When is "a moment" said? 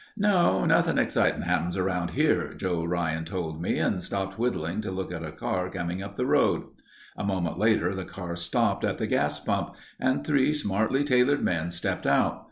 7.15-7.59